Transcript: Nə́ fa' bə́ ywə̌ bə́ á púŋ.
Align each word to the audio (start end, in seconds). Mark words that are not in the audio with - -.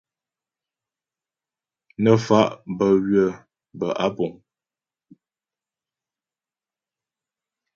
Nə́ 2.03 2.15
fa' 2.25 2.53
bə́ 2.77 2.91
ywə̌ 3.07 3.25
bə́ 3.77 3.89
á 4.05 4.07
púŋ. 4.15 4.31